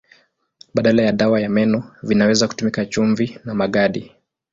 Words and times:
Badala 0.73 1.01
ya 1.03 1.11
dawa 1.11 1.39
ya 1.41 1.49
meno 1.49 1.95
vinaweza 2.03 2.47
kutumika 2.47 2.85
chumvi 2.85 3.39
na 3.45 3.53
magadi. 3.53 4.11